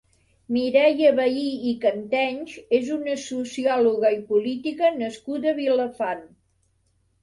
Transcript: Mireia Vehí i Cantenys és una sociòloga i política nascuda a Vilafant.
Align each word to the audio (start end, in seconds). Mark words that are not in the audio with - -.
Mireia 0.55 1.11
Vehí 1.19 1.43
i 1.73 1.75
Cantenys 1.83 2.57
és 2.79 2.91
una 2.97 3.21
sociòloga 3.29 4.15
i 4.19 4.21
política 4.35 4.93
nascuda 5.01 5.57
a 5.57 5.59
Vilafant. 5.65 6.31